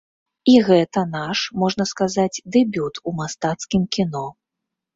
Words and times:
І 0.53 0.53
гэта 0.69 1.03
наш, 1.17 1.39
можна 1.65 1.87
сказаць, 1.91 2.41
дэбют 2.57 2.95
у 3.07 3.15
мастацкім 3.23 3.87
кіно. 3.97 4.27